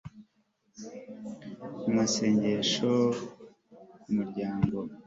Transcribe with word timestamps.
Mu 1.81 1.89
masengesho 1.97 2.93
ku 4.01 4.09
muryango 4.15 4.77